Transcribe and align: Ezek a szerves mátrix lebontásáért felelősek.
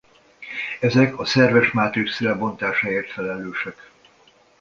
Ezek 0.79 1.19
a 1.19 1.25
szerves 1.25 1.71
mátrix 1.71 2.19
lebontásáért 2.19 3.09
felelősek. 3.11 3.91